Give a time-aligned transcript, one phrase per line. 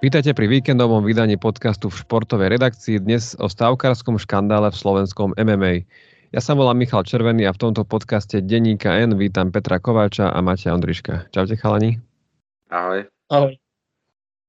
[0.00, 5.84] Vítajte pri víkendovom vydaní podcastu v športovej redakcii dnes o stavkárskom škandále v slovenskom MMA.
[6.32, 10.40] Ja sa volám Michal Červený a v tomto podcaste Denníka N vítam Petra Kováča a
[10.40, 11.28] Matia Ondriška.
[11.36, 12.00] Čaute chalani.
[12.72, 13.12] Ahoj.
[13.28, 13.60] Ahoj.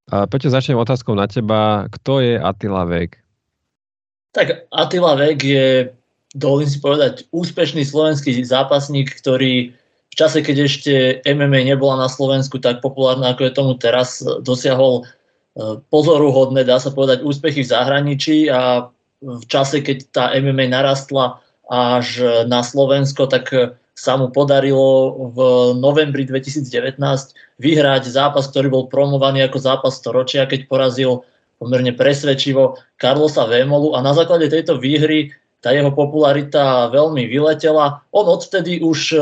[0.08, 1.92] Peťo, začnem otázkou na teba.
[2.00, 3.20] Kto je Attila Vek?
[4.32, 5.92] Tak Attila Vek je,
[6.32, 10.94] dovolím si povedať, úspešný slovenský zápasník, ktorý v čase, keď ešte
[11.28, 15.04] MMA nebola na Slovensku tak populárna, ako je tomu teraz, dosiahol
[15.90, 18.90] pozoruhodné, dá sa povedať, úspechy v zahraničí a
[19.22, 23.54] v čase, keď tá MMA narastla až na Slovensko, tak
[24.02, 25.38] sa mu podarilo v
[25.78, 26.98] novembri 2019
[27.62, 31.22] vyhrať zápas, ktorý bol promovaný ako zápas storočia, keď porazil
[31.62, 35.30] pomerne presvedčivo Carlosa Vémolu a na základe tejto výhry
[35.62, 38.02] tá jeho popularita veľmi vyletela.
[38.10, 39.18] On odvtedy už e,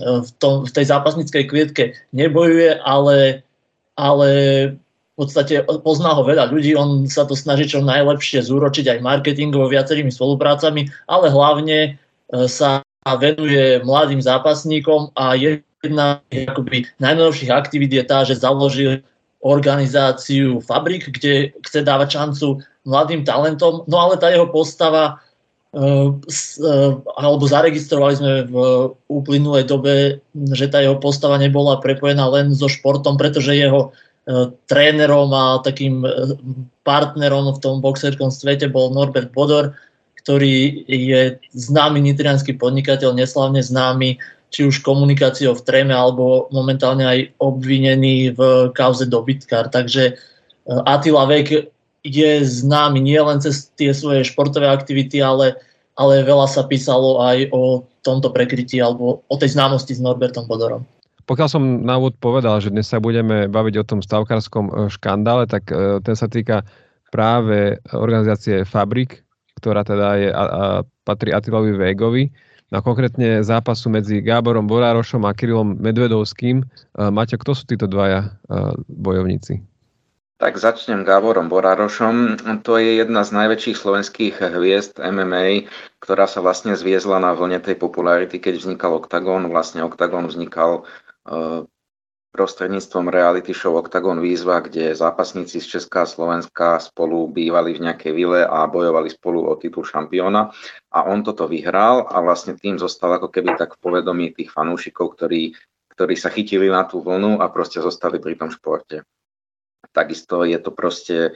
[0.00, 1.84] v, tom, v tej zápasníckej klietke
[2.16, 3.44] nebojuje, ale,
[3.92, 4.30] ale
[5.20, 10.08] podstate pozná ho veľa ľudí, on sa to snaží čo najlepšie zúročiť aj marketingovo viacerými
[10.08, 11.90] spoluprácami, ale hlavne e,
[12.48, 19.00] sa venuje mladým zápasníkom a jedna z akoby najnovších aktivít je tá, že založil
[19.40, 25.20] organizáciu Fabrik, kde chce dávať šancu mladým talentom, no ale tá jeho postava
[25.72, 26.68] e, e,
[27.16, 28.54] alebo zaregistrovali sme v
[29.08, 30.20] uplynulej dobe,
[30.52, 33.96] že tá jeho postava nebola prepojená len so športom, pretože jeho
[34.68, 36.36] trénerom a takým e,
[36.84, 39.72] partnerom v tom boxerskom svete bol Norbert Bodor,
[40.20, 47.18] ktorý je známy nitrianský podnikateľ, neslavne známy či už komunikáciou v tréme, alebo momentálne aj
[47.38, 48.40] obvinený v
[48.74, 49.72] kauze dobytkár.
[49.72, 50.14] Takže e,
[50.84, 51.72] Attila Vek
[52.04, 55.56] je známy nielen cez tie svoje športové aktivity, ale,
[55.96, 60.84] ale veľa sa písalo aj o tomto prekrytí alebo o tej známosti s Norbertom Bodorom.
[61.26, 65.48] Pokiaľ som na úvod povedal, že dnes sa budeme baviť o tom stavkárskom e, škandále,
[65.50, 66.62] tak e, ten sa týka
[67.10, 69.24] práve organizácie Fabrik,
[69.58, 70.48] ktorá teda je, a, a,
[71.04, 72.30] patrí Atilovi Végovi.
[72.70, 76.62] A konkrétne zápasu medzi Gáborom Borárošom a Kirilom Medvedovským.
[76.62, 76.64] E,
[77.10, 78.30] Maťo, kto sú títo dvaja
[78.86, 79.70] bojovníci?
[80.40, 82.40] Tak začnem Gáborom Borárošom.
[82.64, 85.68] To je jedna z najväčších slovenských hviezd MMA,
[86.00, 89.52] ktorá sa vlastne zviezla na vlne tej popularity, keď vznikal Octagon.
[89.52, 90.88] Vlastne Octagon vznikal
[92.30, 98.12] prostredníctvom reality show Octagon výzva, kde zápasníci z Česká a Slovenska spolu bývali v nejakej
[98.14, 100.54] vile a bojovali spolu o titul šampióna.
[100.94, 105.18] A on toto vyhral a vlastne tým zostal ako keby tak v povedomí tých fanúšikov,
[105.18, 105.58] ktorí,
[105.90, 109.02] ktorí sa chytili na tú vlnu a proste zostali pri tom športe.
[109.90, 111.34] Takisto je to proste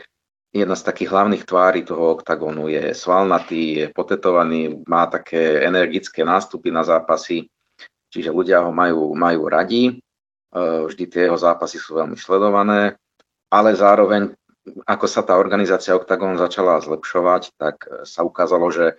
[0.55, 2.71] jedna z takých hlavných tvári toho oktagonu.
[2.71, 7.51] Je svalnatý, je potetovaný, má také energické nástupy na zápasy,
[8.15, 9.93] čiže ľudia ho majú, majú radi, e,
[10.87, 12.95] vždy tie jeho zápasy sú veľmi sledované,
[13.51, 14.31] ale zároveň,
[14.87, 18.95] ako sa tá organizácia Octagon začala zlepšovať, tak e, sa ukázalo, že,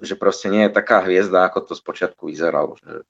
[0.00, 2.80] že proste nie je taká hviezda, ako to spočiatku vyzeralo.
[2.80, 3.04] Že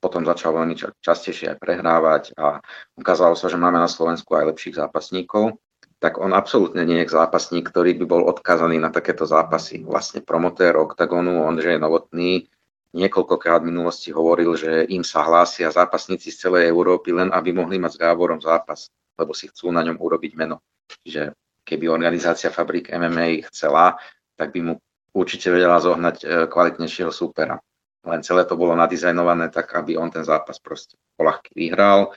[0.00, 2.62] potom začal veľmi častejšie aj prehrávať a
[2.94, 5.60] ukázalo sa, že máme na Slovensku aj lepších zápasníkov
[6.04, 9.80] tak on absolútne nie je zápasník, ktorý by bol odkazaný na takéto zápasy.
[9.80, 12.44] Vlastne promotér Octagonu, je Novotný,
[12.94, 17.82] niekoľkokrát v minulosti hovoril, že im sa hlásia zápasníci z celej Európy len, aby mohli
[17.82, 18.88] mať s Gáborom zápas,
[19.18, 20.62] lebo si chcú na ňom urobiť meno.
[21.02, 21.34] Čiže
[21.66, 23.98] keby organizácia Fabrik MMA chcela,
[24.38, 24.74] tak by mu
[25.10, 27.58] určite vedela zohnať e, kvalitnejšieho súpera.
[28.04, 32.14] Len celé to bolo nadizajnované tak, aby on ten zápas proste polahky vyhral.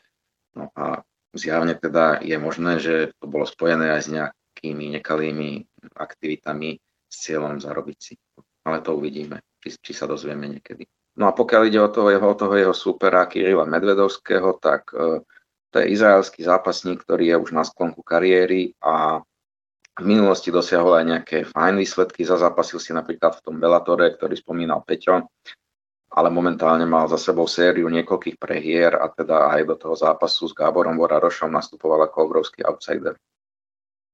[0.53, 1.01] No a
[1.33, 5.63] zjavne teda je možné, že to bolo spojené aj s nejakými nekalými
[5.95, 6.77] aktivitami
[7.07, 8.13] s cieľom zarobiť si.
[8.67, 10.87] Ale to uvidíme či, či sa dozvieme niekedy.
[11.17, 15.19] No a pokiaľ ide o toho jeho, toho jeho supera Kirila Medvedovského, tak uh,
[15.73, 19.19] to je izraelský zápasník, ktorý je už na sklonku kariéry a
[19.97, 22.21] v minulosti dosiahol aj nejaké fajn výsledky.
[22.21, 25.25] Zazápasil si napríklad v tom Bellatore, ktorý spomínal Peťo,
[26.13, 30.53] ale momentálne mal za sebou sériu niekoľkých prehier a teda aj do toho zápasu s
[30.53, 33.17] Gáborom Vorarošom nastupoval ako obrovský outsider.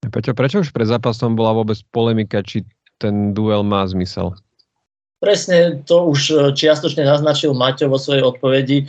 [0.07, 2.63] Peťo, prečo už pred zápasom bola vôbec polemika, či
[2.99, 4.35] ten duel má zmysel?
[5.23, 8.77] Presne to už e, čiastočne naznačil Maťo vo svojej odpovedi.
[8.83, 8.85] E,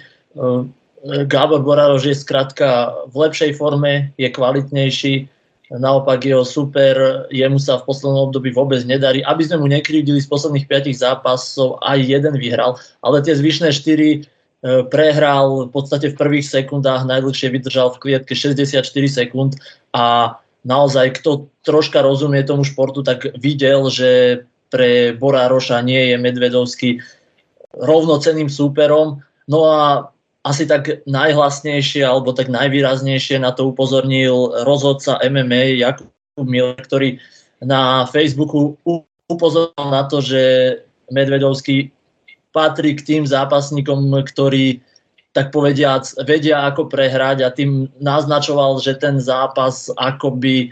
[1.31, 5.31] Gábor Borarož je skrátka v lepšej forme, je kvalitnejší,
[5.71, 9.23] naopak jeho super, jemu sa v poslednom období vôbec nedarí.
[9.23, 13.79] Aby sme mu nekrivdili z posledných 5 zápasov, aj jeden vyhral, ale tie zvyšné 4
[13.79, 14.19] e,
[14.91, 19.55] prehral v podstate v prvých sekundách, najdlhšie vydržal v klietke 64 sekúnd
[19.95, 20.35] a
[20.67, 24.43] naozaj, kto troška rozumie tomu športu, tak videl, že
[24.75, 26.99] pre Bora Roša nie je Medvedovský
[27.79, 29.23] rovnocenným súperom.
[29.47, 30.11] No a
[30.43, 36.11] asi tak najhlasnejšie alebo tak najvýraznejšie na to upozornil rozhodca MMA Jakub
[36.43, 37.23] Miller, ktorý
[37.63, 38.75] na Facebooku
[39.31, 40.43] upozornil na to, že
[41.15, 41.95] Medvedovský
[42.51, 44.83] patrí k tým zápasníkom, ktorí
[45.35, 50.71] tak povediac vedia, ako prehrať a tým naznačoval, že ten zápas akoby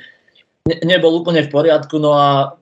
[0.87, 2.55] nebol úplne v poriadku, no a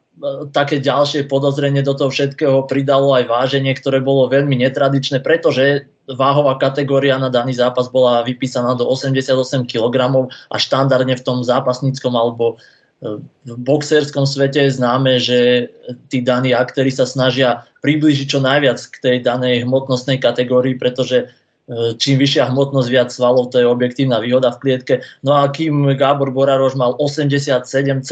[0.52, 6.60] také ďalšie podozrenie do toho všetkého pridalo aj váženie, ktoré bolo veľmi netradičné, pretože váhová
[6.60, 9.96] kategória na daný zápas bola vypísaná do 88 kg
[10.28, 12.60] a štandardne v tom zápasníckom alebo
[13.00, 15.72] v boxerskom svete je známe, že
[16.12, 21.26] tí daní aktéry sa snažia priblížiť čo najviac k tej danej hmotnostnej kategórii, pretože e,
[21.70, 24.94] čím vyššia hmotnosť, viac svalov, to je objektívna výhoda v klietke.
[25.22, 28.02] No a kým Gábor Boraroš mal 87,8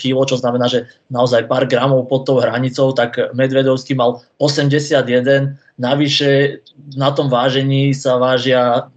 [0.00, 5.04] kg, čo znamená, že naozaj pár gramov pod tou hranicou, tak Medvedovský mal 81.
[5.76, 6.30] Navyše
[6.96, 8.88] na tom vážení sa vážia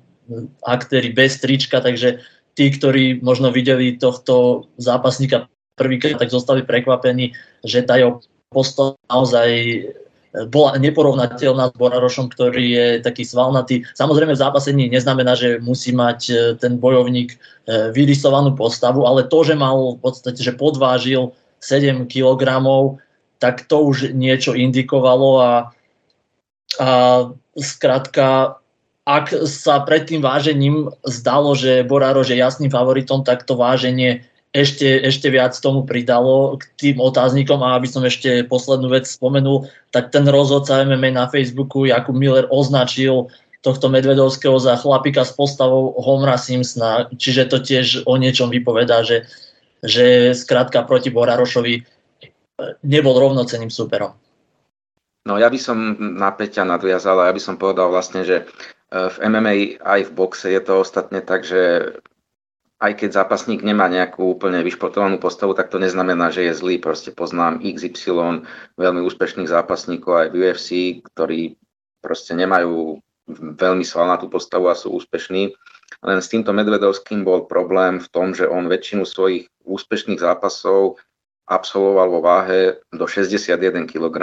[0.63, 2.24] aktéry bez trička, takže
[2.56, 7.36] tí, ktorí možno videli tohto zápasníka prvýkrát, tak zostali prekvapení,
[7.68, 9.50] že tá jeho postava naozaj
[10.51, 13.87] bola neporovnateľná s Borarošom, ktorý je taký svalnatý.
[13.95, 17.37] Samozrejme v zápasení neznamená, že musí mať e, ten bojovník e,
[17.95, 21.31] vyrysovanú postavu, ale to, že mal v podstate, že podvážil
[21.63, 22.43] 7 kg,
[23.39, 25.51] tak to už niečo indikovalo a,
[26.83, 26.89] a
[27.55, 28.59] skrátka
[29.05, 34.25] ak sa pred tým vážením zdalo, že Borárož je jasným favoritom, tak to váženie
[34.56, 39.68] ešte, ešte viac tomu pridalo k tým otáznikom a aby som ešte poslednú vec spomenul,
[39.92, 43.28] tak ten rozhodca MMA na Facebooku Jakub Miller označil
[43.60, 49.28] tohto Medvedovského za chlapika s postavou Homra Simpsona, čiže to tiež o niečom vypovedá, že,
[49.84, 51.84] že skrátka proti Borarošovi
[52.88, 54.16] nebol rovnocenným superom.
[55.25, 58.46] No ja by som na Peťa nadviazal a ja by som povedal vlastne, že
[58.96, 61.94] E, v MMA aj v boxe je to ostatne tak, že
[62.75, 66.75] aj keď zápasník nemá nejakú úplne vyšportovanú postavu, tak to neznamená, že je zlý.
[66.83, 68.44] Proste poznám XY
[68.75, 70.69] veľmi úspešných zápasníkov aj v UFC,
[71.00, 71.56] ktorí
[72.04, 73.00] proste nemajú
[73.31, 75.56] veľmi svalnatú postavu a sú úspešní.
[76.04, 81.00] Len s týmto Medvedovským bol problém v tom, že on väčšinu svojich úspešných zápasov
[81.48, 84.16] absolvoval vo váhe do 61 kg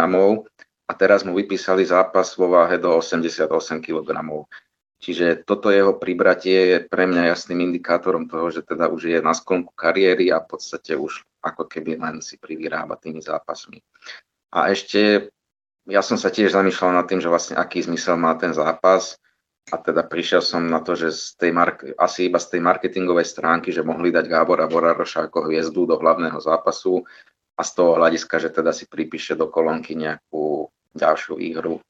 [0.86, 3.48] a teraz mu vypísali zápas vo váhe do 88
[3.80, 4.10] kg.
[5.02, 9.34] Čiže toto jeho pribratie je pre mňa jasným indikátorom toho, že teda už je na
[9.34, 13.82] sklonku kariéry a v podstate už ako keby len si privyrába tými zápasmi.
[14.54, 15.34] A ešte
[15.90, 19.18] ja som sa tiež zamýšľal nad tým, že vlastne aký zmysel má ten zápas
[19.74, 23.26] a teda prišiel som na to, že z tej mark- asi iba z tej marketingovej
[23.26, 27.02] stránky, že mohli dať Gábora Boraroša ako hviezdu do hlavného zápasu
[27.58, 31.82] a z toho hľadiska, že teda si pripíše do kolónky nejakú ďalšiu výhru.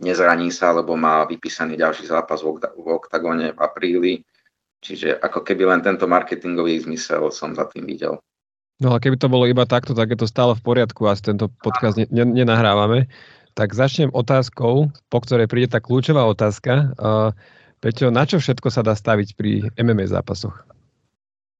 [0.00, 4.12] Nezraní sa, lebo má vypísaný ďalší zápas v oktagóne v apríli.
[4.82, 8.18] Čiže ako keby len tento marketingový zmysel som za tým videl.
[8.82, 11.46] No a keby to bolo iba takto, tak je to stále v poriadku a tento
[11.62, 13.06] podcast ne, ne, nenahrávame.
[13.54, 16.90] Tak začnem otázkou, po ktorej príde tá kľúčová otázka.
[16.98, 17.30] Uh,
[17.78, 20.66] Peťo, na čo všetko sa dá staviť pri MMA zápasoch?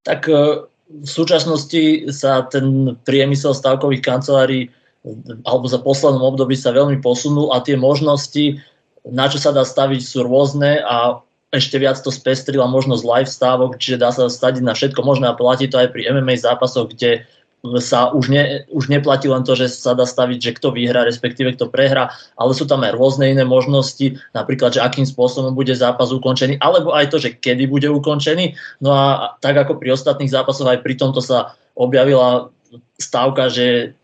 [0.02, 4.66] Tak uh, v súčasnosti sa ten priemysel stavkových kancelárií
[5.42, 8.62] alebo za poslednom období sa veľmi posunul a tie možnosti,
[9.02, 11.18] na čo sa dá staviť, sú rôzne a
[11.52, 15.36] ešte viac to spestrila možnosť live stávok, čiže dá sa stadiť na všetko možné a
[15.36, 17.28] platí to aj pri MMA zápasoch, kde
[17.78, 21.54] sa už, ne, už neplatí len to, že sa dá staviť, že kto vyhrá, respektíve
[21.54, 26.10] kto prehrá, ale sú tam aj rôzne iné možnosti, napríklad, že akým spôsobom bude zápas
[26.10, 28.58] ukončený, alebo aj to, že kedy bude ukončený.
[28.82, 32.50] No a tak ako pri ostatných zápasoch, aj pri tomto sa objavila
[32.98, 33.94] stávka, že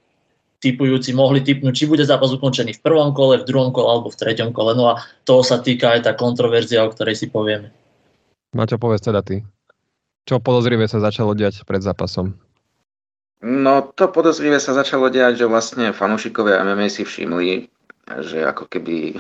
[0.59, 4.19] typujúci mohli typnúť, či bude zápas ukončený v prvom kole, v druhom kole alebo v
[4.19, 4.75] treťom kole.
[4.75, 7.71] No a toho sa týka aj tá kontroverzia, o ktorej si povieme.
[8.55, 9.47] Maťo, povedz teda ty.
[10.27, 12.37] Čo podozrivé sa začalo diať pred zápasom?
[13.39, 17.71] No to podozrivé sa začalo diať, že vlastne fanúšikovia MMA si všimli,
[18.27, 19.15] že ako keby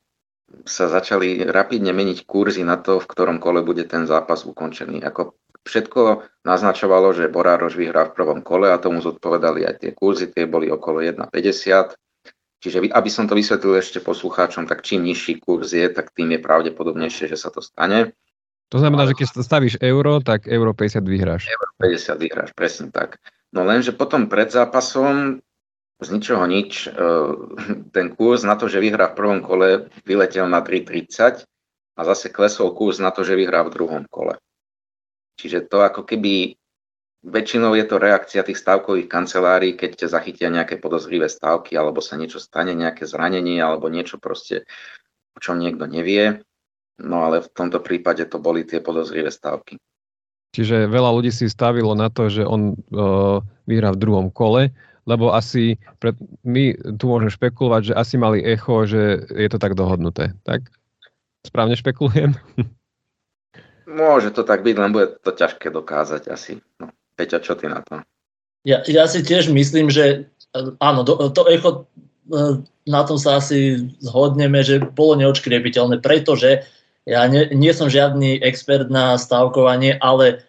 [0.64, 5.04] sa začali rapidne meniť kurzy na to, v ktorom kole bude ten zápas ukončený.
[5.04, 5.36] Ako
[5.68, 10.48] Všetko naznačovalo, že Borároš vyhrá v prvom kole a tomu zodpovedali aj tie kurzy, tie
[10.48, 11.92] boli okolo 1,50.
[12.58, 16.40] Čiže aby som to vysvetlil ešte poslucháčom, tak čím nižší kurz je, tak tým je
[16.42, 18.16] pravdepodobnejšie, že sa to stane.
[18.72, 21.48] To znamená, že keď stavíš euro, tak euro 50 vyhráš.
[21.48, 23.20] Euro 50 vyhráš, presne tak.
[23.52, 25.40] No lenže potom pred zápasom
[25.98, 26.90] z ničoho nič, e,
[27.94, 31.46] ten kurz na to, že vyhrá v prvom kole, vyletel na 3,30
[31.98, 34.38] a zase klesol kurz na to, že vyhrá v druhom kole.
[35.38, 36.58] Čiže to ako keby
[37.22, 42.18] väčšinou je to reakcia tých stavkových kancelárií, keď ťa zachytia nejaké podozrivé stavky, alebo sa
[42.18, 44.66] niečo stane, nejaké zranenie, alebo niečo proste,
[45.34, 46.42] o čom niekto nevie.
[46.98, 49.78] No ale v tomto prípade to boli tie podozrivé stávky.
[50.54, 54.74] Čiže veľa ľudí si stavilo na to, že on uh, vyhrá v druhom kole,
[55.06, 59.78] lebo asi pred, my tu môžeme špekulovať, že asi mali echo, že je to tak
[59.78, 60.34] dohodnuté.
[60.42, 60.66] Tak?
[61.46, 62.34] Správne špekulujem?
[63.88, 66.60] Môže to tak byť, len bude to ťažké dokázať asi.
[66.76, 68.04] No, Peťa, čo ty na to?
[68.68, 70.28] Ja, ja si tiež myslím, že
[70.76, 71.88] áno, to, to echo
[72.84, 76.68] na tom sa asi zhodneme, že bolo neočkriepiteľné, pretože
[77.08, 80.44] ja nie, nie som žiadny expert na stavkovanie, ale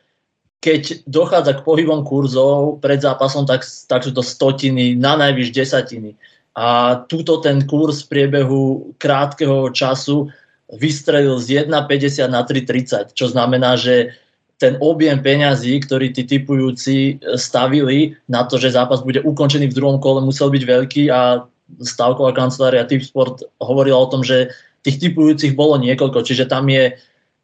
[0.60, 6.20] keď dochádza k pohybom kurzov pred zápasom, tak, tak sú to stotiny, na najvyš desatiny.
[6.60, 10.28] A túto ten kurz v priebehu krátkeho času
[10.74, 14.14] vystrelil z 1,50 na 3,30, čo znamená, že
[14.60, 19.98] ten objem peňazí, ktorý tí typujúci stavili na to, že zápas bude ukončený v druhom
[20.04, 21.48] kole, musel byť veľký a
[21.80, 24.52] stavková kancelária Tipsport hovorila o tom, že
[24.84, 26.92] tých typujúcich bolo niekoľko, čiže tam je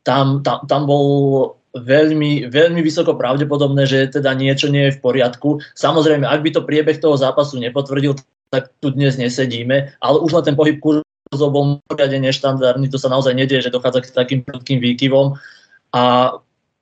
[0.06, 1.08] tam, tam, tam bol
[1.76, 5.60] veľmi, veľmi vysoko pravdepodobné, že teda niečo nie je v poriadku.
[5.76, 8.16] Samozrejme, ak by to priebeh toho zápasu nepotvrdil,
[8.54, 10.80] tak tu dnes nesedíme, ale už len ten pohyb
[11.36, 15.36] kurzov bol poriadne neštandardný, to sa naozaj nedieje, že dochádza k takým prudkým výkyvom
[15.92, 16.32] a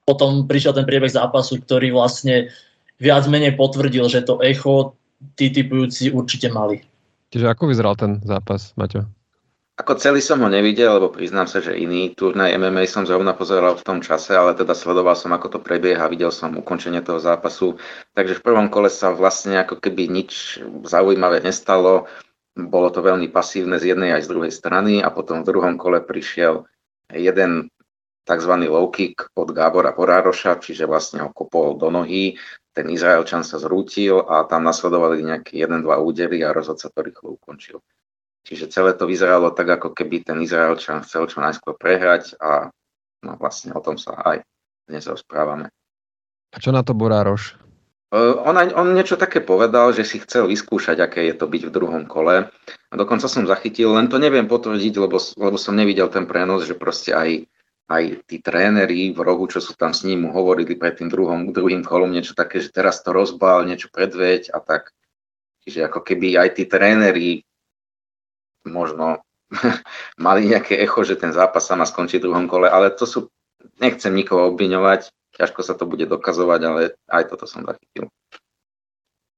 [0.05, 2.53] potom prišiel ten priebeh zápasu, ktorý vlastne
[3.01, 4.93] viac menej potvrdil, že to echo
[5.33, 6.85] tí typujúci určite mali.
[7.33, 9.09] Čiže ako vyzeral ten zápas, Maťo?
[9.73, 13.73] Ako celý som ho nevidel, lebo priznám sa, že iný turnaj MMA som zrovna pozeral
[13.73, 17.81] v tom čase, ale teda sledoval som, ako to prebieha, videl som ukončenie toho zápasu.
[18.13, 22.05] Takže v prvom kole sa vlastne ako keby nič zaujímavé nestalo.
[22.53, 26.05] Bolo to veľmi pasívne z jednej aj z druhej strany a potom v druhom kole
[26.05, 26.69] prišiel
[27.09, 27.73] jeden
[28.23, 28.53] tzv.
[28.69, 32.37] low kick od Gábora Borároša, čiže vlastne ho kopol do nohy.
[32.73, 37.81] Ten Izraelčan sa zrútil a tam nasledovali nejaké 1-2 údery a rozhodca to rýchlo ukončil.
[38.43, 42.69] Čiže celé to vyzeralo tak, ako keby ten Izraelčan chcel čo najskôr prehrať a
[43.23, 44.43] no vlastne o tom sa aj
[44.83, 45.71] dnes rozprávame.
[46.53, 47.62] A čo na to Borároš?
[48.13, 52.05] On, on niečo také povedal, že si chcel vyskúšať, aké je to byť v druhom
[52.05, 52.45] kole.
[52.45, 56.77] A dokonca som zachytil, len to neviem potvrdiť, lebo, lebo som nevidel ten prenos, že
[56.77, 57.49] proste aj,
[57.89, 61.81] aj tí tréneri v rohu, čo sú tam s ním, hovorili pred tým druhom, druhým
[61.81, 64.93] kolom niečo také, že teraz to rozbal, niečo predveď a tak.
[65.65, 67.41] Čiže ako keby aj tí tréneri
[68.69, 69.25] možno
[70.21, 73.33] mali nejaké echo, že ten zápas sa má skončiť v druhom kole, ale to sú,
[73.81, 78.09] nechcem nikoho obviňovať, ťažko sa to bude dokazovať, ale aj toto som zachytil.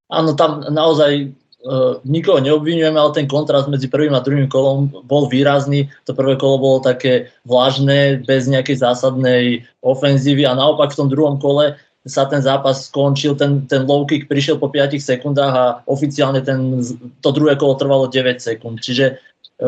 [0.06, 1.34] Áno, tam naozaj
[1.66, 5.90] uh, nikoho neobvinujeme, ale ten kontrast medzi prvým a druhým kolom bol výrazný.
[6.06, 11.42] To prvé kolo bolo také vlažné, bez nejakej zásadnej ofenzívy a naopak v tom druhom
[11.42, 11.74] kole
[12.06, 16.78] sa ten zápas skončil, ten, ten low kick prišiel po 5 sekundách a oficiálne ten,
[17.18, 18.78] to druhé kolo trvalo 9 sekúnd.
[18.78, 19.18] Čiže
[19.58, 19.64] e,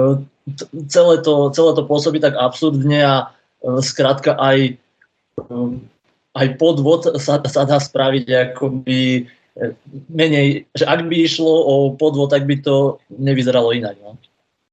[0.86, 4.78] celé to, celé to pôsobí tak absurdne a e, skrátka aj,
[6.38, 9.26] aj podvod sa, sa dá spraviť akoby
[10.10, 13.98] menej, že ak by išlo o podvod, tak by to nevyzeralo inak.
[13.98, 14.14] No?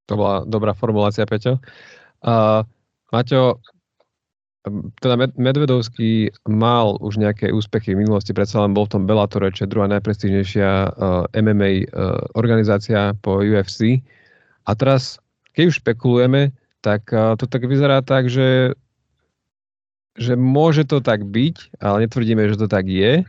[0.09, 1.57] To bola dobrá formulácia, Peťo.
[2.21, 2.61] Uh,
[3.09, 3.57] Maťo,
[5.01, 9.65] teda Medvedovský mal už nejaké úspechy v minulosti, predsa len bol v tom Bellatore, čo
[9.65, 14.01] je druhá najprestížnejšia uh, eh, MMA uh, eh, organizácia po UFC.
[14.65, 15.21] A teraz,
[15.53, 16.49] keď už špekulujeme,
[16.81, 18.73] tak uh, to tak vyzerá tak, že,
[20.15, 23.27] že môže to tak byť, ale netvrdíme, že to tak je,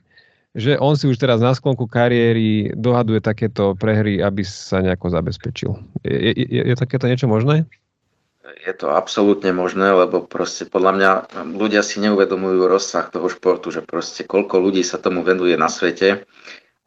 [0.57, 5.77] že on si už teraz na sklonku kariéry dohaduje takéto prehry, aby sa nejako zabezpečil.
[6.01, 7.69] Je, je, je takéto niečo možné?
[8.65, 11.11] Je to absolútne možné, lebo proste podľa mňa
[11.59, 16.25] ľudia si neuvedomujú rozsah toho športu, že proste koľko ľudí sa tomu venuje na svete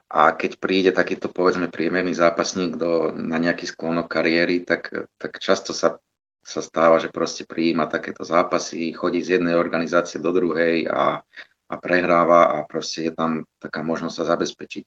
[0.09, 4.89] a keď príde takýto povedzme priemerný zápasník do, na nejaký sklonok kariéry, tak,
[5.21, 6.01] tak často sa,
[6.43, 11.21] sa stáva, že proste prijíma takéto zápasy, chodí z jednej organizácie do druhej a,
[11.69, 14.83] a prehráva a proste je tam taká možnosť sa zabezpečiť.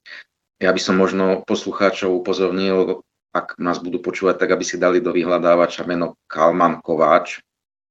[0.63, 5.09] Ja by som možno poslucháčov upozornil ak nás budú počúvať, tak aby si dali do
[5.09, 7.41] vyhľadávača meno Kalman Kováč,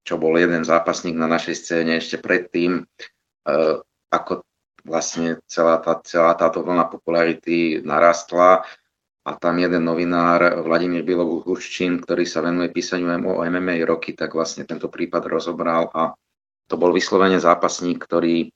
[0.06, 3.76] čo bol jeden zápasník na našej scéne ešte predtým, eh,
[4.14, 4.46] ako
[4.86, 8.66] vlastne celá, tá, celá táto vlna popularity narastla
[9.22, 14.34] a tam jeden novinár, Vladimír Bilov Hurščín, ktorý sa venuje písaniu o MMA roky, tak
[14.34, 16.10] vlastne tento prípad rozobral a
[16.66, 18.50] to bol vyslovene zápasník, ktorý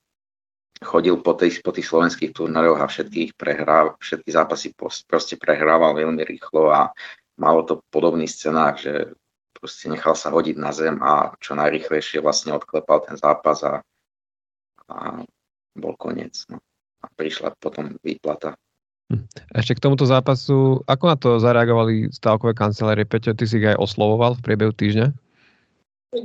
[0.83, 4.75] chodil po, tej, po tých slovenských turnajoch a všetkých prehrál, všetky zápasy
[5.07, 6.91] proste prehrával veľmi rýchlo a
[7.39, 9.15] malo to podobný scenár, že
[9.55, 13.81] proste nechal sa hodiť na zem a čo najrychlejšie vlastne odklepal ten zápas a,
[14.91, 15.25] a
[15.79, 16.45] bol koniec.
[16.53, 16.61] No.
[17.01, 18.59] A prišla potom výplata.
[19.07, 19.23] Hm.
[19.55, 23.07] Ešte k tomuto zápasu, ako na to zareagovali stavkové kancelárie?
[23.07, 25.15] Peťo, ty si ich aj oslovoval v priebehu týždňa?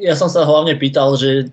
[0.02, 1.52] Ja som sa hlavne pýtal, že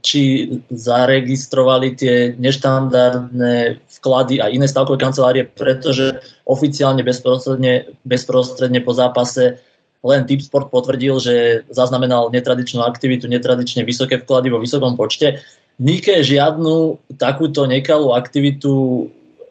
[0.00, 6.16] či zaregistrovali tie neštandardné vklady a iné stavkové kancelárie, pretože
[6.48, 9.60] oficiálne bezprostredne, bezprostredne po zápase
[10.00, 11.34] len Tipsport potvrdil, že
[11.68, 15.44] zaznamenal netradičnú aktivitu, netradične vysoké vklady vo vysokom počte.
[15.76, 19.08] Nike žiadnu takúto nekalú aktivitu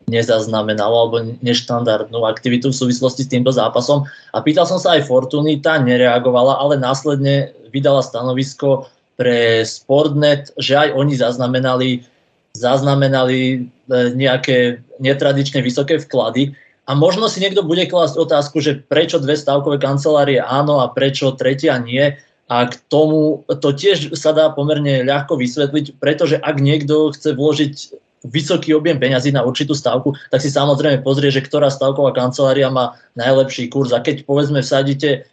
[0.09, 4.09] nezaznamenalo alebo neštandardnú aktivitu v súvislosti s týmto zápasom.
[4.33, 10.79] A pýtal som sa aj Fortuny, tá nereagovala, ale následne vydala stanovisko pre Sportnet, že
[10.79, 11.89] aj oni zaznamenali,
[12.57, 13.57] zaznamenali e,
[14.15, 16.57] nejaké netradične vysoké vklady.
[16.89, 21.37] A možno si niekto bude klásť otázku, že prečo dve stavkové kancelárie áno a prečo
[21.37, 22.17] tretia nie.
[22.49, 27.73] A k tomu to tiež sa dá pomerne ľahko vysvetliť, pretože ak niekto chce vložiť
[28.25, 32.99] vysoký objem peňazí na určitú stavku, tak si samozrejme pozrie, že ktorá stavková kancelária má
[33.15, 33.95] najlepší kurz.
[33.95, 35.29] A keď povedzme vsadíte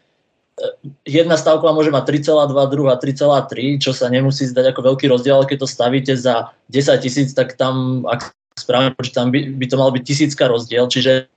[1.04, 5.48] jedna stavka môže mať 3,2, druhá 3,3, čo sa nemusí zdať ako veľký rozdiel, ale
[5.48, 9.92] keď to stavíte za 10 tisíc, tak tam, ak správne počítam, by, by to mal
[9.92, 11.28] byť tisícka rozdiel, čiže,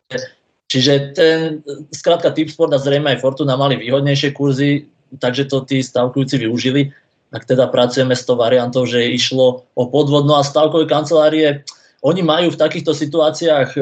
[0.71, 1.59] čiže ten,
[1.91, 4.87] skrátka Tipsport a zrejme aj Fortuna mali výhodnejšie kurzy,
[5.19, 6.95] takže to tí stavkujúci využili.
[7.29, 11.61] Ak teda pracujeme s tou variantou, že išlo o podvodno a stavkové kancelárie,
[12.01, 13.79] oni majú v takýchto situáciách e,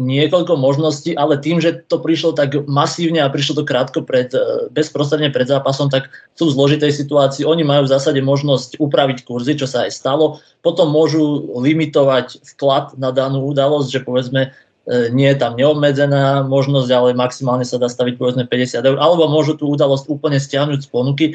[0.00, 4.70] niekoľko možností, ale tým, že to prišlo tak masívne a prišlo to krátko pred, e,
[4.72, 6.08] bezprostredne pred zápasom, tak
[6.38, 7.44] sú v zložitej situácii.
[7.44, 10.40] Oni majú v zásade možnosť upraviť kurzy, čo sa aj stalo.
[10.64, 16.88] Potom môžu limitovať vklad na danú udalosť, že povedzme e, nie je tam neobmedzená možnosť,
[16.92, 20.88] ale maximálne sa dá staviť povedzme 50 eur, alebo môžu tú udalosť úplne stiahnuť z
[20.88, 21.26] ponuky,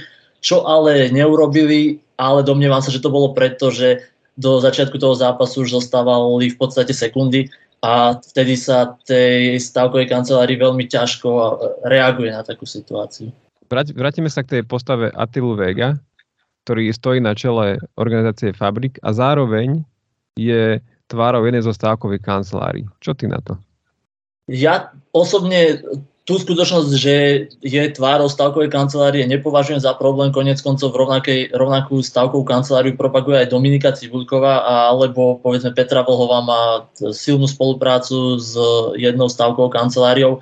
[0.45, 4.05] čo ale neurobili, ale domnievam sa, že to bolo preto, že
[4.37, 7.49] do začiatku toho zápasu už zostávali v podstate sekundy
[7.81, 11.29] a vtedy sa tej stavkovej kancelárii veľmi ťažko
[11.89, 13.33] reaguje na takú situáciu.
[13.73, 15.97] Vrátime sa k tej postave Atilu Vega,
[16.67, 19.81] ktorý stojí na čele organizácie Fabrik a zároveň
[20.37, 20.77] je
[21.09, 22.85] tvárou jednej zo stávkových kancelárií.
[23.01, 23.57] Čo ty na to?
[24.45, 25.81] Ja osobne
[26.25, 27.15] tú skutočnosť, že
[27.61, 30.33] je tvárou stavkovej kancelárie, nepovažujem za problém.
[30.33, 36.61] Konec koncov rovnakej, rovnakú stavkovú kanceláriu propaguje aj Dominika Cibulková, alebo povedzme Petra Vlhová má
[37.13, 38.57] silnú spoluprácu s
[38.97, 40.41] jednou stavkovou kanceláriou.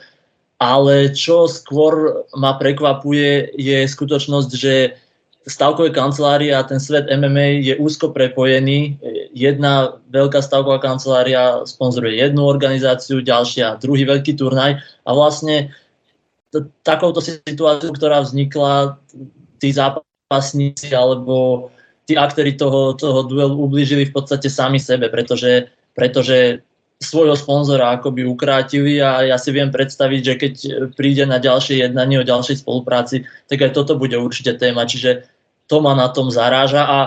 [0.56, 4.96] Ale čo skôr ma prekvapuje, je skutočnosť, že
[5.44, 9.00] stavkové kancelárie a ten svet MMA je úzko prepojený.
[9.36, 15.76] Jedna veľká stavková kancelária sponzoruje jednu organizáciu, ďalšia druhý veľký turnaj a vlastne
[16.56, 18.96] t- takouto situáciu, ktorá vznikla,
[19.60, 21.68] tí zápasníci alebo
[22.08, 26.64] tí aktéry toho, toho duelu ublížili v podstate sami sebe, pretože, pretože
[27.04, 30.54] svojho sponzora akoby ukrátili a ja si viem predstaviť, že keď
[30.96, 34.88] príde na ďalšie jednanie o ďalšej spolupráci, tak aj toto bude určite téma.
[34.88, 35.28] Čiže
[35.68, 36.98] to ma na tom zaráža a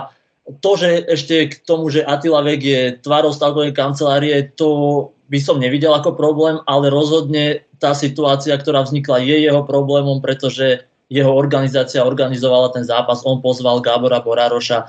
[0.63, 5.59] to, že ešte k tomu, že Attila Vek je tvárou stavkovej kancelárie, to by som
[5.59, 12.03] nevidel ako problém, ale rozhodne tá situácia, ktorá vznikla, je jeho problémom, pretože jeho organizácia
[12.03, 14.87] organizovala ten zápas, on pozval Gábora Borároša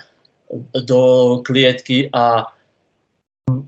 [0.87, 1.01] do
[1.43, 2.55] klietky a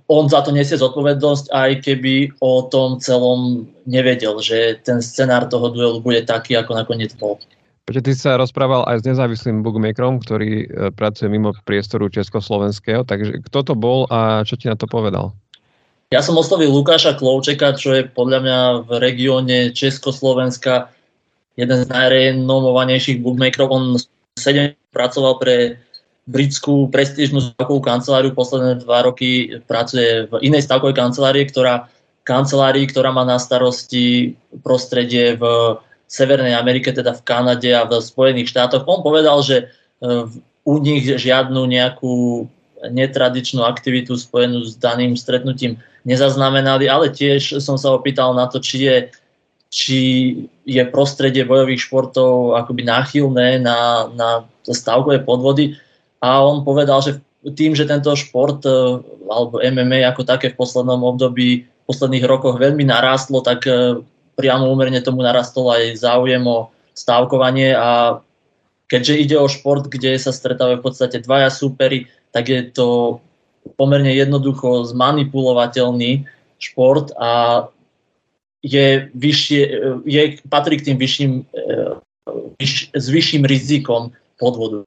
[0.07, 5.73] on za to nesie zodpovednosť, aj keby o tom celom nevedel, že ten scenár toho
[5.73, 7.41] duelu bude taký, ako nakoniec bol.
[7.89, 13.43] Prečo ty sa rozprával aj s nezávislým bookmakerom, ktorý e, pracuje mimo priestoru československého, takže
[13.51, 15.35] kto to bol a čo ti na to povedal?
[16.11, 20.91] Ja som oslovil Lukáša Klovčeka, čo je podľa mňa v regióne Československa
[21.59, 23.71] jeden z najrenomovanejších bookmakerov.
[23.71, 23.85] On
[24.39, 25.55] 7 pracoval pre
[26.31, 31.91] britskú prestížnú stavkovú kanceláriu, posledné dva roky pracuje v inej stavkovej kancelárii, ktorá,
[32.23, 35.45] kancelárii, ktorá má na starosti prostredie v
[36.07, 38.87] Severnej Amerike, teda v Kanade a v Spojených štátoch.
[38.87, 39.65] On povedal, že e,
[40.67, 42.47] u nich žiadnu nejakú
[42.87, 48.89] netradičnú aktivitu spojenú s daným stretnutím nezaznamenali, ale tiež som sa opýtal na to, či
[48.89, 48.97] je,
[49.69, 50.01] či
[50.65, 54.29] je prostredie bojových športov akoby náchylné na, na
[54.65, 55.77] stavkové podvody
[56.21, 57.21] a on povedal, že
[57.57, 58.73] tým, že tento šport e,
[59.25, 64.05] alebo MMA ako také v poslednom období, v posledných rokoch veľmi narástlo, tak e,
[64.37, 68.21] priamo úmerne tomu narastol aj záujem o stávkovanie a
[68.93, 73.21] keďže ide o šport, kde sa stretávajú v podstate dvaja súperi, tak je to
[73.81, 76.29] pomerne jednoducho zmanipulovateľný
[76.61, 77.65] šport a
[78.61, 79.63] je vyššie,
[80.05, 81.33] je, patrí k tým vyšším,
[82.61, 84.85] vyš, s vyšším rizikom podvodu.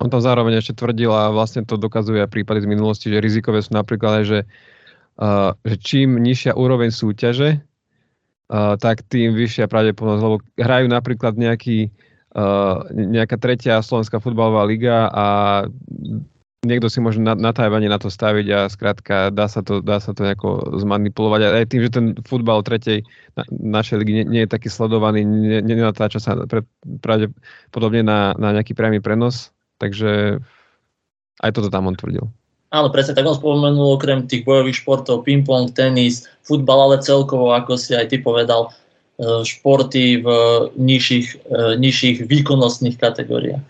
[0.00, 3.60] On tam zároveň ešte tvrdil a vlastne to dokazuje aj prípady z minulosti, že rizikové
[3.60, 4.40] sú napríklad aj, že,
[5.20, 7.60] uh, že čím nižšia úroveň súťaže,
[8.52, 11.88] tak tým vyššia pravdepodobnosť, lebo hrajú napríklad nejakí
[12.36, 15.26] uh, nejaká tretia slovenská futbalová liga a
[16.60, 19.98] niekto si môže na, na Tajvane na to staviť a skrátka dá sa to, dá
[19.98, 21.40] sa to nejako zmanipulovať.
[21.42, 23.08] A aj tým, že ten futbal tretej
[23.40, 25.24] na, našej ligy nie, nie je taký sledovaný,
[25.64, 26.60] nenatáča sa pre,
[27.00, 29.48] pravdepodobne na, na nejaký priamy prenos,
[29.82, 30.38] takže
[31.42, 32.30] aj toto tam on tvrdil.
[32.72, 37.76] Áno, presne, tak on spomenul okrem tých bojových športov, ping-pong, tenis, futbal, ale celkovo, ako
[37.76, 38.72] si aj ty povedal,
[39.20, 40.28] e, športy v
[40.80, 43.66] nižších, e, nižších výkonnostných kategóriách.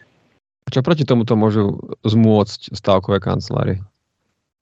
[0.71, 3.83] Čo proti tomuto môžu zmôcť stavkové kancelárie?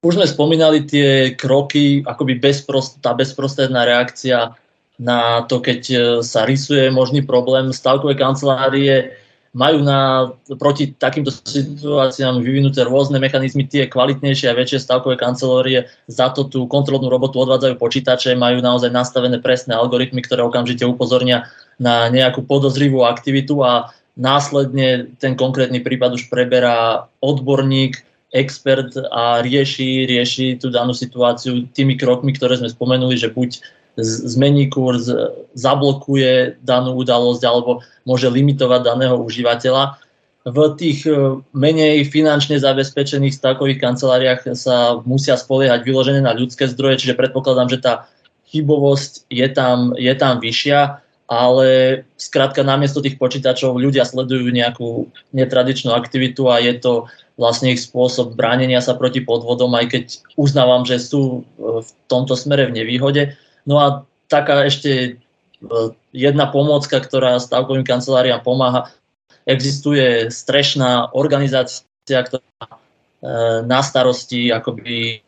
[0.00, 4.56] Už sme spomínali tie kroky, akoby bezprost, tá bezprostredná reakcia
[4.96, 7.76] na to, keď e, sa rysuje možný problém.
[7.76, 9.12] Stavkové kancelárie
[9.50, 10.30] majú na,
[10.62, 16.70] proti takýmto situáciám vyvinuté rôzne mechanizmy, tie kvalitnejšie a väčšie stavkové kancelárie za to tú
[16.70, 21.50] kontrolnú robotu odvádzajú počítače, majú naozaj nastavené presné algoritmy, ktoré okamžite upozornia
[21.82, 28.04] na nejakú podozrivú aktivitu a Následne ten konkrétny prípad už preberá odborník,
[28.36, 33.64] expert a rieši, rieši tú danú situáciu tými krokmi, ktoré sme spomenuli, že buď
[33.98, 35.10] zmení kurz,
[35.54, 39.98] zablokuje danú udalosť alebo môže limitovať daného užívateľa.
[40.40, 47.04] V tých e, menej finančne zabezpečených stavkových kanceláriách sa musia spoliehať vyložené na ľudské zdroje,
[47.04, 48.08] čiže predpokladám, že tá
[48.48, 55.94] chybovosť je tam, je tam vyššia ale skrátka namiesto tých počítačov ľudia sledujú nejakú netradičnú
[55.94, 56.92] aktivitu a je to
[57.38, 62.34] vlastne ich spôsob bránenia sa proti podvodom, aj keď uznávam, že sú e, v tomto
[62.34, 63.38] smere v nevýhode.
[63.66, 63.86] No a
[64.28, 65.10] taká ešte e,
[66.12, 68.88] jedna pomôcka, ktorá stavkovým kanceláriám pomáha,
[69.44, 72.76] existuje strešná organizácia, ktorá e,
[73.64, 75.24] na starosti akoby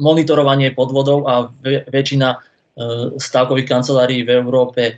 [0.00, 2.40] monitorovanie podvodov a väčšina
[2.72, 4.96] E, stavkových kancelárií v Európe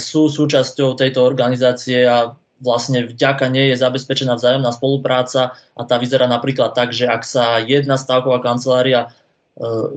[0.00, 6.28] sú súčasťou tejto organizácie a vlastne vďaka nej je zabezpečená vzájomná spolupráca a tá vyzerá
[6.28, 9.10] napríklad tak, že ak sa jedna stavková kancelária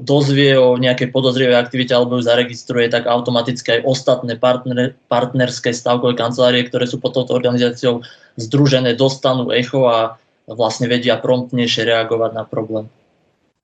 [0.03, 6.19] dozvie o nejakej podozrivej aktivite alebo ju zaregistruje, tak automaticky aj ostatné partner, partnerské stavkové
[6.19, 8.03] kancelárie, ktoré sú pod touto organizáciou
[8.35, 10.19] združené, dostanú echo a
[10.51, 12.85] vlastne vedia promptnejšie reagovať na problém.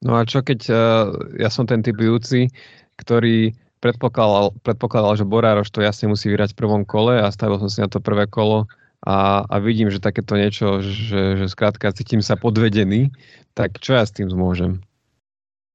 [0.01, 0.65] No a čo keď
[1.37, 2.49] ja som ten typujúci,
[2.97, 7.69] ktorý predpokladal, predpokladal, že Borároš to jasne musí vyrať v prvom kole a stavil som
[7.69, 8.65] si na to prvé kolo
[9.05, 13.09] a, a vidím, že takéto niečo, že, že skrátka cítim sa podvedený,
[13.57, 14.81] tak čo ja s tým zmôžem?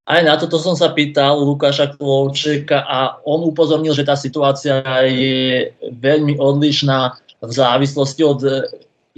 [0.06, 5.74] Aj na toto som sa pýtal Lukáša Klovčeka a on upozornil, že tá situácia je
[5.82, 8.40] veľmi odlišná v závislosti od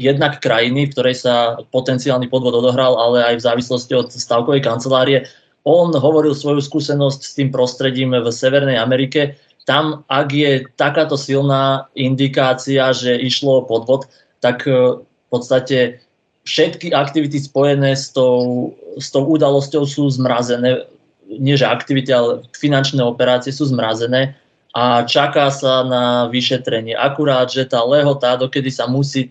[0.00, 5.28] jednak krajiny, v ktorej sa potenciálny podvod odohral, ale aj v závislosti od stavkovej kancelárie
[5.68, 9.36] on hovoril svoju skúsenosť s tým prostredím v Severnej Amerike.
[9.68, 14.08] Tam, ak je takáto silná indikácia, že išlo o podvod,
[14.40, 16.00] tak e, v podstate
[16.48, 20.88] všetky aktivity spojené s tou, s tou udalosťou sú zmrazené.
[21.28, 24.32] Nie, že aktivity, ale finančné operácie sú zmrazené
[24.72, 26.96] a čaká sa na vyšetrenie.
[26.96, 29.28] Akurát, že tá lehota, dokedy sa musí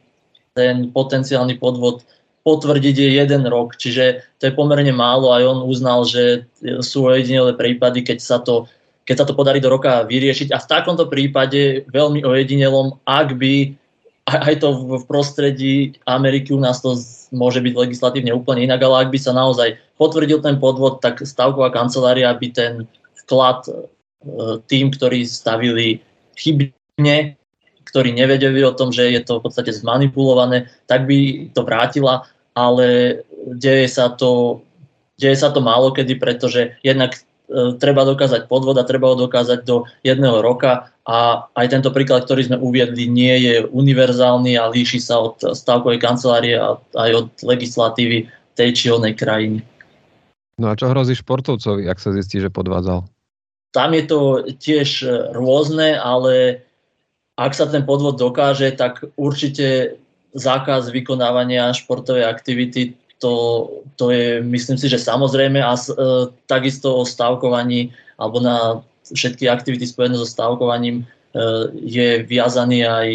[0.53, 2.05] ten potenciálny podvod
[2.45, 5.33] potvrdiť je jeden rok, čiže to je pomerne málo.
[5.33, 6.47] Aj on uznal, že
[6.85, 8.69] sú ojedinelé prípady, keď sa to
[9.07, 10.51] keď sa to podarí do roka vyriešiť.
[10.51, 13.71] A v takomto prípade veľmi ojedinelom, ak by
[14.27, 16.99] aj to v prostredí Ameriky u nás to
[17.31, 21.71] môže byť legislatívne úplne inak, ale ak by sa naozaj potvrdil ten podvod, tak stavková
[21.71, 22.73] kancelária by ten
[23.23, 23.73] vklad e,
[24.67, 26.03] tým, ktorí stavili
[26.35, 27.39] chybne,
[27.87, 33.21] ktorí nevedeli o tom, že je to v podstate zmanipulované, tak by to vrátila ale
[33.53, 34.65] deje sa to,
[35.21, 37.21] deje sa to málo kedy, pretože jednak
[37.79, 42.51] treba dokázať podvod a treba ho dokázať do jedného roka a aj tento príklad, ktorý
[42.51, 48.27] sme uviedli, nie je univerzálny a líši sa od stavkovej kancelárie a aj od legislatívy
[48.59, 49.59] tej či onej krajiny.
[50.59, 53.07] No a čo hrozí športovcovi, ak sa zistí, že podvádzal?
[53.71, 54.19] Tam je to
[54.57, 56.65] tiež rôzne, ale
[57.37, 60.01] ak sa ten podvod dokáže, tak určite
[60.33, 63.33] zákaz vykonávania športovej aktivity, to,
[63.95, 65.81] to je, myslím si, že samozrejme a e,
[66.45, 71.05] takisto o stavkovaní alebo na všetky aktivity spojené so stavkovaním e,
[71.73, 73.09] je viazaný aj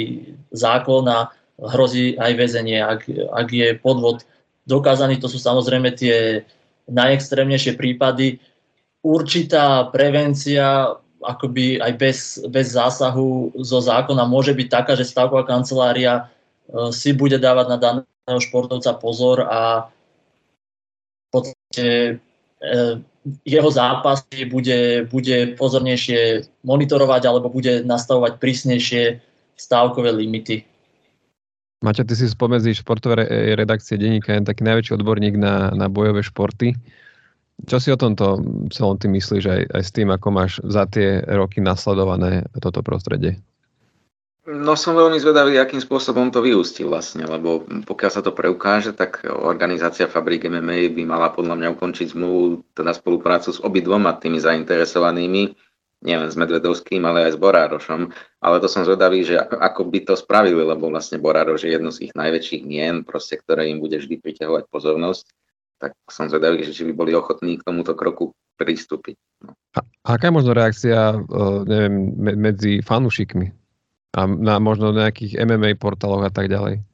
[0.50, 1.30] zákon a
[1.62, 2.82] hrozí aj väzenie.
[2.82, 4.26] Ak, ak je podvod
[4.66, 6.42] dokázaný, to sú samozrejme tie
[6.90, 8.42] najextrémnejšie prípady.
[9.02, 12.18] Určitá prevencia akoby aj bez,
[12.50, 16.26] bez zásahu zo zákona môže byť taká, že stavková kancelária
[16.94, 19.90] si bude dávať na daného športovca pozor a
[21.26, 21.86] v podstate
[22.62, 22.94] eh,
[23.46, 29.02] jeho zápasy bude, bude pozornejšie monitorovať alebo bude nastavovať prísnejšie
[29.54, 30.66] stávkové limity.
[31.82, 33.26] Maťo, ty si spomedzi športové
[33.58, 36.78] redakcie denníka je taký najväčší odborník na, na bojové športy.
[37.66, 41.22] Čo si o tomto celom ty myslíš aj, aj s tým, ako máš za tie
[41.26, 43.38] roky nasledované toto prostredie?
[44.42, 49.22] No som veľmi zvedavý, akým spôsobom to vyústi vlastne, lebo pokiaľ sa to preukáže, tak
[49.22, 55.54] organizácia Fabrik MMA by mala podľa mňa ukončiť zmluvu, teda spoluprácu s obidvoma tými zainteresovanými,
[56.02, 58.10] nielen s Medvedovským, ale aj s Borárošom.
[58.42, 62.10] Ale to som zvedavý, že ako by to spravili, lebo vlastne Borároš je jedno z
[62.10, 65.26] ich najväčších mien, proste, ktoré im bude vždy priťahovať pozornosť
[65.82, 69.18] tak som zvedavý, že či by boli ochotní k tomuto kroku pristúpiť.
[69.42, 69.58] No.
[69.74, 71.18] A aká je možno reakcia
[71.66, 73.61] neviem, medzi fanúšikmi
[74.12, 76.84] a na možno nejakých MMA portáloch a tak ďalej?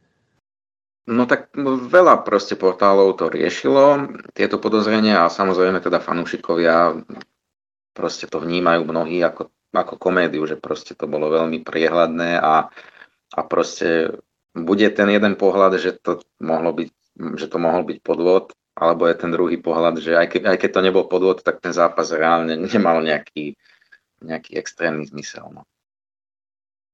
[1.08, 1.56] No tak
[1.88, 7.00] veľa proste portálov to riešilo, tieto podozrenia a samozrejme teda fanúšikovia
[7.96, 12.68] proste to vnímajú mnohí ako, ako komédiu, že proste to bolo veľmi priehľadné a,
[13.34, 14.20] a proste
[14.52, 19.16] bude ten jeden pohľad, že to mohlo byť že to mohol byť podvod alebo je
[19.18, 22.54] ten druhý pohľad, že aj, ke, aj keď to nebol podvod, tak ten zápas reálne
[22.54, 23.58] nemal nejaký,
[24.22, 25.50] nejaký extrémny zmysel.
[25.50, 25.66] No.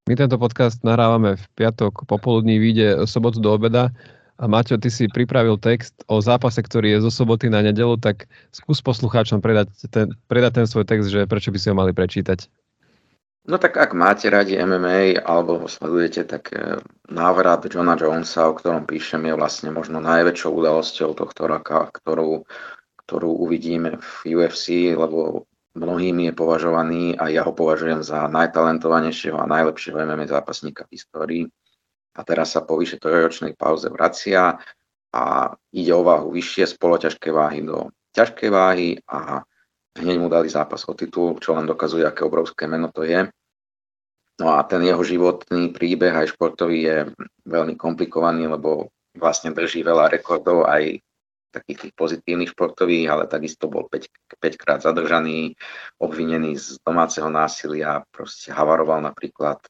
[0.05, 3.89] My tento podcast nahrávame v piatok popoludní, vyjde sobotu do obeda.
[4.37, 8.29] A Maťo, ty si pripravil text o zápase, ktorý je zo soboty na nedelu, tak
[8.53, 12.45] skús poslucháčom predať ten, predať ten svoj text, že prečo by si ho mali prečítať.
[13.49, 18.57] No tak ak máte radi MMA alebo ho sledujete, tak e, návrat Johna Jonesa, o
[18.57, 22.45] ktorom píšem, je vlastne možno najväčšou udalosťou tohto roka, ktorú,
[23.09, 29.51] ktorú uvidíme v UFC, lebo mnohými je považovaný a ja ho považujem za najtalentovanejšieho a
[29.51, 31.45] najlepšieho MMA zápasníka v histórii.
[32.15, 34.55] A teraz sa po vyše trojročnej pauze vracia
[35.11, 35.23] a
[35.75, 39.43] ide o váhu vyššie z poloťažkej váhy do ťažkej váhy a
[39.99, 43.27] hneď mu dali zápas o titul, čo len dokazuje, aké obrovské meno to je.
[44.39, 46.99] No a ten jeho životný príbeh aj športový je
[47.47, 50.99] veľmi komplikovaný, lebo vlastne drží veľa rekordov aj
[51.55, 55.55] takých tých pozitívnych športových, ale takisto bol 5, 5 krát zadržaný,
[56.03, 59.69] obvinený z domáceho násilia, proste havaroval napríklad, e,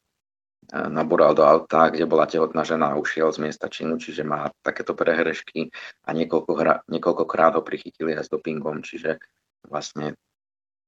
[0.88, 4.96] nabúral do auta, kde bola tehotná žena a ušiel z miesta činu, čiže má takéto
[4.96, 5.68] prehrešky
[6.08, 9.20] a niekoľko, niekoľkokrát ho prichytili aj s dopingom, čiže
[9.68, 10.16] vlastne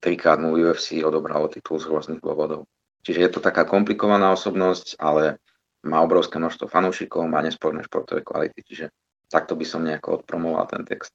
[0.00, 2.64] trikrát mu UFC odobralo titul z rôznych dôvodov.
[3.04, 5.38] Čiže je to taká komplikovaná osobnosť, ale
[5.86, 8.86] má obrovské množstvo fanúšikov, má nesporné športové kvality, čiže
[9.30, 11.10] takto by som nejako odpromoval ten text.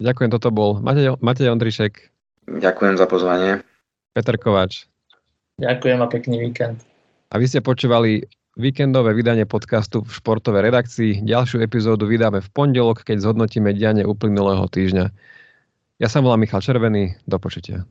[0.00, 1.92] Ďakujem, toto bol Matej, Matej Ondrišek.
[2.48, 3.60] Ďakujem za pozvanie.
[4.16, 4.88] Peter Kovač.
[5.60, 6.80] Ďakujem a pekný víkend.
[7.30, 8.24] A vy ste počúvali
[8.56, 11.22] víkendové vydanie podcastu v športovej redakcii.
[11.22, 15.06] Ďalšiu epizódu vydáme v pondelok, keď zhodnotíme dianie uplynulého týždňa.
[16.00, 17.84] Ja sa volám Michal Červený, do počutia.